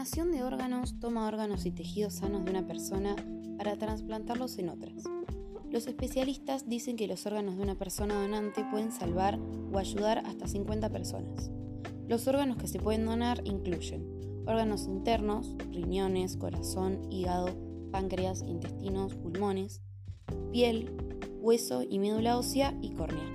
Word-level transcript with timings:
donación 0.00 0.32
de 0.32 0.42
órganos 0.42 0.98
toma 0.98 1.28
órganos 1.28 1.66
y 1.66 1.72
tejidos 1.72 2.14
sanos 2.14 2.46
de 2.46 2.50
una 2.50 2.66
persona 2.66 3.14
para 3.58 3.76
trasplantarlos 3.76 4.56
en 4.56 4.70
otras. 4.70 5.04
Los 5.70 5.86
especialistas 5.86 6.66
dicen 6.66 6.96
que 6.96 7.06
los 7.06 7.26
órganos 7.26 7.58
de 7.58 7.62
una 7.62 7.74
persona 7.74 8.14
donante 8.14 8.64
pueden 8.70 8.92
salvar 8.92 9.38
o 9.70 9.76
ayudar 9.76 10.22
hasta 10.24 10.48
50 10.48 10.88
personas. 10.88 11.50
Los 12.08 12.26
órganos 12.26 12.56
que 12.56 12.66
se 12.66 12.78
pueden 12.78 13.04
donar 13.04 13.42
incluyen 13.44 14.42
órganos 14.46 14.86
internos, 14.86 15.54
riñones, 15.70 16.38
corazón, 16.38 17.06
hígado, 17.12 17.50
páncreas, 17.90 18.40
intestinos, 18.40 19.14
pulmones, 19.16 19.82
piel, 20.50 20.96
hueso 21.42 21.82
y 21.82 21.98
médula 21.98 22.38
ósea 22.38 22.74
y 22.80 22.94
córnea. 22.94 23.28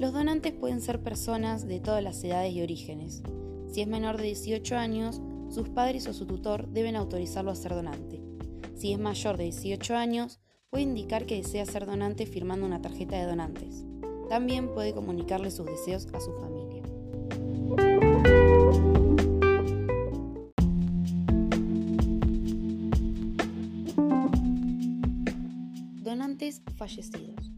Los 0.00 0.12
donantes 0.12 0.52
pueden 0.54 0.80
ser 0.80 1.04
personas 1.04 1.68
de 1.68 1.78
todas 1.78 2.02
las 2.02 2.24
edades 2.24 2.52
y 2.52 2.62
orígenes. 2.62 3.22
Si 3.70 3.80
es 3.80 3.86
menor 3.86 4.16
de 4.16 4.24
18 4.24 4.76
años, 4.76 5.20
sus 5.48 5.68
padres 5.68 6.06
o 6.06 6.12
su 6.12 6.26
tutor 6.26 6.68
deben 6.68 6.96
autorizarlo 6.96 7.50
a 7.50 7.54
ser 7.54 7.74
donante. 7.74 8.22
Si 8.74 8.92
es 8.92 8.98
mayor 8.98 9.36
de 9.36 9.44
18 9.44 9.94
años, 9.94 10.40
puede 10.70 10.84
indicar 10.84 11.26
que 11.26 11.36
desea 11.36 11.64
ser 11.64 11.86
donante 11.86 12.26
firmando 12.26 12.66
una 12.66 12.82
tarjeta 12.82 13.16
de 13.16 13.26
donantes. 13.26 13.84
También 14.28 14.74
puede 14.74 14.92
comunicarle 14.92 15.50
sus 15.50 15.66
deseos 15.66 16.06
a 16.12 16.20
su 16.20 16.32
familia. 16.32 16.82
Donantes 26.02 26.62
fallecidos. 26.76 27.52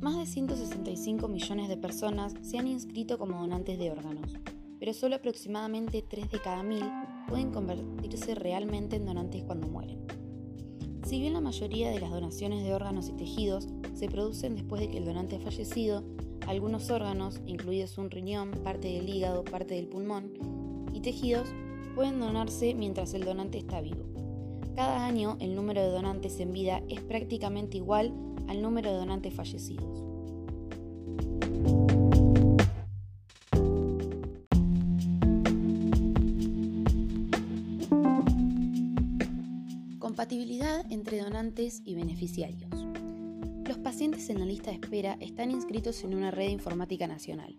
Más 0.00 0.18
de 0.18 0.26
165 0.26 1.26
millones 1.26 1.68
de 1.68 1.76
personas 1.76 2.34
se 2.42 2.58
han 2.58 2.68
inscrito 2.68 3.18
como 3.18 3.40
donantes 3.40 3.78
de 3.78 3.90
órganos, 3.90 4.34
pero 4.86 4.96
solo 4.96 5.16
aproximadamente 5.16 6.00
3 6.00 6.30
de 6.30 6.40
cada 6.40 6.62
mil 6.62 6.84
pueden 7.28 7.50
convertirse 7.50 8.36
realmente 8.36 8.94
en 8.94 9.04
donantes 9.04 9.42
cuando 9.42 9.66
mueren. 9.66 9.98
Si 11.04 11.18
bien 11.18 11.32
la 11.32 11.40
mayoría 11.40 11.90
de 11.90 11.98
las 11.98 12.12
donaciones 12.12 12.62
de 12.62 12.72
órganos 12.72 13.08
y 13.08 13.14
tejidos 13.14 13.66
se 13.94 14.08
producen 14.08 14.54
después 14.54 14.80
de 14.80 14.88
que 14.88 14.98
el 14.98 15.04
donante 15.04 15.34
ha 15.34 15.40
fallecido, 15.40 16.04
algunos 16.46 16.88
órganos, 16.88 17.40
incluidos 17.46 17.98
un 17.98 18.12
riñón, 18.12 18.52
parte 18.62 18.86
del 18.86 19.08
hígado, 19.08 19.42
parte 19.42 19.74
del 19.74 19.88
pulmón 19.88 20.34
y 20.92 21.00
tejidos, 21.00 21.48
pueden 21.96 22.20
donarse 22.20 22.72
mientras 22.76 23.12
el 23.14 23.24
donante 23.24 23.58
está 23.58 23.80
vivo. 23.80 24.04
Cada 24.76 25.04
año 25.04 25.36
el 25.40 25.56
número 25.56 25.82
de 25.82 25.90
donantes 25.90 26.38
en 26.38 26.52
vida 26.52 26.80
es 26.88 27.00
prácticamente 27.00 27.78
igual 27.78 28.14
al 28.46 28.62
número 28.62 28.92
de 28.92 28.98
donantes 28.98 29.34
fallecidos. 29.34 30.15
Compatibilidad 40.16 40.90
entre 40.90 41.20
donantes 41.20 41.82
y 41.84 41.94
beneficiarios. 41.94 42.70
Los 43.66 43.76
pacientes 43.76 44.30
en 44.30 44.38
la 44.38 44.46
lista 44.46 44.70
de 44.70 44.76
espera 44.76 45.18
están 45.20 45.50
inscritos 45.50 46.02
en 46.04 46.14
una 46.14 46.30
red 46.30 46.48
informática 46.48 47.06
nacional. 47.06 47.54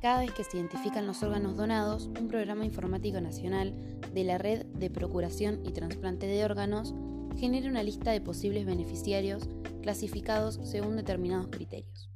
Cada 0.00 0.18
vez 0.18 0.32
que 0.32 0.42
se 0.42 0.56
identifican 0.56 1.06
los 1.06 1.22
órganos 1.22 1.56
donados, 1.56 2.06
un 2.18 2.26
programa 2.26 2.64
informático 2.64 3.20
nacional 3.20 3.72
de 4.12 4.24
la 4.24 4.36
red 4.36 4.66
de 4.66 4.90
procuración 4.90 5.64
y 5.64 5.70
trasplante 5.70 6.26
de 6.26 6.44
órganos 6.44 6.92
genera 7.38 7.70
una 7.70 7.84
lista 7.84 8.10
de 8.10 8.20
posibles 8.20 8.66
beneficiarios 8.66 9.48
clasificados 9.80 10.58
según 10.64 10.96
determinados 10.96 11.46
criterios. 11.52 12.10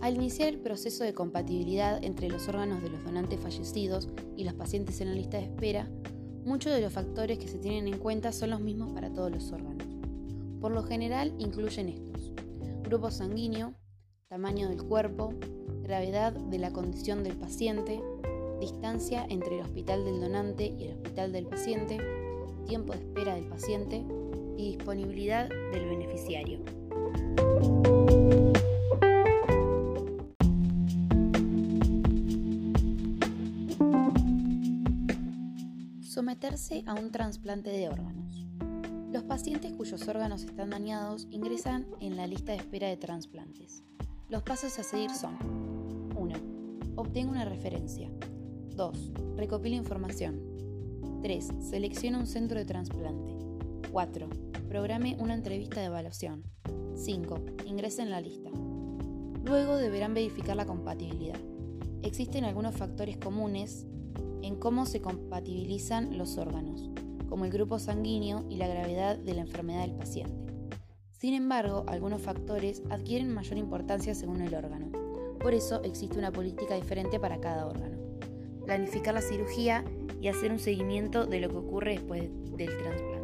Al 0.00 0.14
iniciar 0.14 0.48
el 0.48 0.60
proceso 0.60 1.04
de 1.04 1.12
compatibilidad 1.12 2.02
entre 2.02 2.30
los 2.30 2.48
órganos 2.48 2.82
de 2.82 2.88
los 2.88 3.04
donantes 3.04 3.38
fallecidos 3.38 4.08
y 4.34 4.44
los 4.44 4.54
pacientes 4.54 5.02
en 5.02 5.08
la 5.08 5.14
lista 5.14 5.36
de 5.36 5.44
espera, 5.44 5.90
muchos 6.48 6.72
de 6.72 6.80
los 6.80 6.92
factores 6.92 7.38
que 7.38 7.46
se 7.46 7.58
tienen 7.58 7.92
en 7.92 8.00
cuenta 8.00 8.32
son 8.32 8.50
los 8.50 8.60
mismos 8.60 8.90
para 8.92 9.12
todos 9.12 9.30
los 9.30 9.52
órganos. 9.52 9.86
Por 10.60 10.72
lo 10.72 10.82
general 10.82 11.34
incluyen 11.38 11.90
estos. 11.90 12.32
Grupo 12.82 13.10
sanguíneo, 13.10 13.74
tamaño 14.28 14.68
del 14.68 14.82
cuerpo, 14.82 15.34
gravedad 15.82 16.32
de 16.32 16.58
la 16.58 16.72
condición 16.72 17.22
del 17.22 17.36
paciente, 17.36 18.00
distancia 18.60 19.26
entre 19.28 19.56
el 19.56 19.62
hospital 19.62 20.06
del 20.06 20.20
donante 20.20 20.74
y 20.78 20.84
el 20.84 20.92
hospital 20.94 21.32
del 21.32 21.46
paciente, 21.46 21.98
tiempo 22.66 22.94
de 22.94 23.00
espera 23.00 23.34
del 23.34 23.46
paciente 23.46 24.02
y 24.56 24.74
disponibilidad 24.74 25.48
del 25.48 25.86
beneficiario. 25.86 26.60
Someterse 36.18 36.82
a 36.88 36.94
un 36.94 37.12
trasplante 37.12 37.70
de 37.70 37.88
órganos. 37.88 38.44
Los 39.12 39.22
pacientes 39.22 39.72
cuyos 39.74 40.08
órganos 40.08 40.42
están 40.42 40.70
dañados 40.70 41.28
ingresan 41.30 41.86
en 42.00 42.16
la 42.16 42.26
lista 42.26 42.50
de 42.50 42.58
espera 42.58 42.88
de 42.88 42.96
trasplantes. 42.96 43.84
Los 44.28 44.42
pasos 44.42 44.76
a 44.80 44.82
seguir 44.82 45.10
son 45.10 45.38
1. 46.16 46.34
Obtenga 46.96 47.30
una 47.30 47.44
referencia. 47.44 48.10
2. 48.74 49.12
Recopila 49.36 49.76
información. 49.76 50.40
3. 51.22 51.50
Selecciona 51.60 52.18
un 52.18 52.26
centro 52.26 52.58
de 52.58 52.64
trasplante. 52.64 53.36
4. 53.92 54.28
Programe 54.68 55.16
una 55.20 55.34
entrevista 55.34 55.78
de 55.78 55.86
evaluación. 55.86 56.42
5. 56.96 57.44
Ingrese 57.64 58.02
en 58.02 58.10
la 58.10 58.20
lista. 58.20 58.50
Luego 59.44 59.76
deberán 59.76 60.14
verificar 60.14 60.56
la 60.56 60.66
compatibilidad. 60.66 61.38
Existen 62.02 62.42
algunos 62.44 62.74
factores 62.74 63.18
comunes 63.18 63.86
en 64.42 64.56
cómo 64.56 64.86
se 64.86 65.00
compatibilizan 65.00 66.16
los 66.18 66.38
órganos, 66.38 66.90
como 67.28 67.44
el 67.44 67.50
grupo 67.50 67.78
sanguíneo 67.78 68.44
y 68.48 68.56
la 68.56 68.68
gravedad 68.68 69.18
de 69.18 69.34
la 69.34 69.42
enfermedad 69.42 69.82
del 69.82 69.96
paciente. 69.96 70.48
Sin 71.12 71.34
embargo, 71.34 71.84
algunos 71.88 72.22
factores 72.22 72.82
adquieren 72.90 73.34
mayor 73.34 73.58
importancia 73.58 74.14
según 74.14 74.40
el 74.40 74.54
órgano. 74.54 74.90
Por 75.40 75.52
eso 75.52 75.82
existe 75.82 76.18
una 76.18 76.32
política 76.32 76.74
diferente 76.76 77.18
para 77.18 77.40
cada 77.40 77.66
órgano. 77.66 77.98
Planificar 78.64 79.14
la 79.14 79.22
cirugía 79.22 79.84
y 80.20 80.28
hacer 80.28 80.52
un 80.52 80.58
seguimiento 80.58 81.26
de 81.26 81.40
lo 81.40 81.48
que 81.48 81.56
ocurre 81.56 81.92
después 81.94 82.30
del 82.56 82.76
trasplante. 82.76 83.17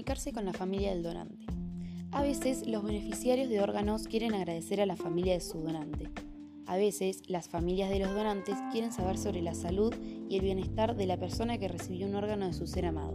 Comunicarse 0.00 0.32
con 0.32 0.46
la 0.46 0.54
familia 0.54 0.92
del 0.92 1.02
donante. 1.02 1.44
A 2.10 2.22
veces 2.22 2.66
los 2.66 2.82
beneficiarios 2.82 3.50
de 3.50 3.60
órganos 3.60 4.08
quieren 4.08 4.32
agradecer 4.32 4.80
a 4.80 4.86
la 4.86 4.96
familia 4.96 5.34
de 5.34 5.40
su 5.40 5.58
donante. 5.58 6.08
A 6.64 6.78
veces 6.78 7.20
las 7.28 7.50
familias 7.50 7.90
de 7.90 7.98
los 7.98 8.14
donantes 8.14 8.54
quieren 8.72 8.92
saber 8.92 9.18
sobre 9.18 9.42
la 9.42 9.52
salud 9.52 9.94
y 10.26 10.36
el 10.36 10.40
bienestar 10.40 10.96
de 10.96 11.04
la 11.04 11.18
persona 11.18 11.58
que 11.58 11.68
recibió 11.68 12.06
un 12.06 12.14
órgano 12.14 12.46
de 12.46 12.54
su 12.54 12.66
ser 12.66 12.86
amado. 12.86 13.14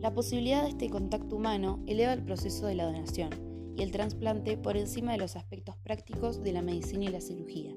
La 0.00 0.14
posibilidad 0.14 0.62
de 0.62 0.68
este 0.68 0.90
contacto 0.90 1.34
humano 1.34 1.80
eleva 1.88 2.12
el 2.12 2.22
proceso 2.22 2.68
de 2.68 2.76
la 2.76 2.84
donación 2.84 3.30
y 3.76 3.82
el 3.82 3.90
trasplante 3.90 4.56
por 4.56 4.76
encima 4.76 5.10
de 5.10 5.18
los 5.18 5.34
aspectos 5.34 5.76
prácticos 5.78 6.40
de 6.40 6.52
la 6.52 6.62
medicina 6.62 7.06
y 7.06 7.08
la 7.08 7.20
cirugía, 7.20 7.74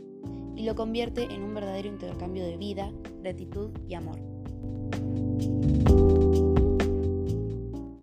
y 0.56 0.66
lo 0.66 0.76
convierte 0.76 1.24
en 1.24 1.42
un 1.42 1.56
verdadero 1.56 1.88
intercambio 1.88 2.44
de 2.44 2.58
vida, 2.58 2.94
gratitud 3.24 3.72
y 3.88 3.96
amor. 3.96 4.20